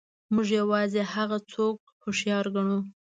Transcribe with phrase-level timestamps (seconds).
[0.33, 2.77] موږ یوازې هغه څوک هوښیار ګڼو.